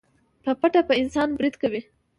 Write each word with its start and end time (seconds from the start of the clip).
په 0.43 0.51
پټه 0.59 0.81
په 0.87 0.93
انسان 1.01 1.27
بريد 1.37 1.55
کوي. 1.61 1.81